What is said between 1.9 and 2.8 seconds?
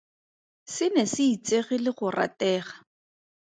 go ratega.